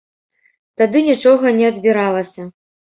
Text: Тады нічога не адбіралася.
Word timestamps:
Тады 0.81 0.97
нічога 1.09 1.55
не 1.61 1.65
адбіралася. 1.71 2.53